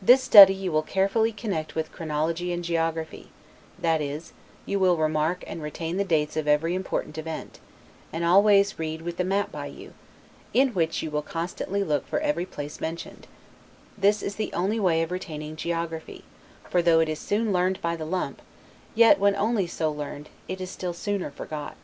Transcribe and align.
This 0.00 0.22
study 0.22 0.54
you 0.54 0.70
will 0.70 0.84
carefully 0.84 1.32
connect 1.32 1.74
with 1.74 1.90
chronology 1.90 2.52
and 2.52 2.62
geography; 2.62 3.30
that 3.80 4.00
is, 4.00 4.32
you 4.64 4.78
will 4.78 4.96
remark 4.96 5.42
and 5.44 5.60
retain 5.60 5.96
the 5.96 6.04
dates 6.04 6.36
of 6.36 6.46
every 6.46 6.72
important 6.76 7.18
event; 7.18 7.58
and 8.12 8.24
always 8.24 8.78
read 8.78 9.02
with 9.02 9.16
the 9.16 9.24
map 9.24 9.50
by 9.50 9.66
you, 9.66 9.92
in 10.54 10.68
which 10.68 11.02
you 11.02 11.10
will 11.10 11.20
constantly 11.22 11.82
look 11.82 12.06
for 12.06 12.20
every 12.20 12.46
place 12.46 12.80
mentioned: 12.80 13.26
this 13.98 14.22
is 14.22 14.36
the 14.36 14.52
only 14.52 14.78
way 14.78 15.02
of 15.02 15.10
retaining 15.10 15.56
geography; 15.56 16.22
for, 16.70 16.80
though 16.80 17.00
it 17.00 17.08
is 17.08 17.18
soon 17.18 17.52
learned 17.52 17.80
by 17.82 17.96
the 17.96 18.06
lump, 18.06 18.40
yet, 18.94 19.18
when 19.18 19.34
only 19.34 19.66
so 19.66 19.90
learned, 19.90 20.28
it 20.46 20.60
is 20.60 20.70
still 20.70 20.92
sooner 20.94 21.28
forgot. 21.32 21.74